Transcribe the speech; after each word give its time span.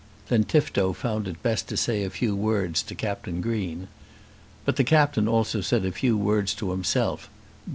Then 0.29 0.45
Tifto 0.45 0.93
found 0.93 1.27
it 1.27 1.43
best 1.43 1.67
to 1.69 1.77
say 1.77 2.03
a 2.03 2.09
few 2.09 2.35
words 2.35 2.81
to 2.81 2.95
Captain 2.95 3.39
Green. 3.39 3.87
But 4.65 4.77
the 4.77 4.83
Captain 4.83 5.27
also 5.27 5.61
said 5.61 5.85
a 5.85 5.91
few 5.91 6.17
words 6.17 6.55
to 6.55 6.71
himself. 6.71 7.29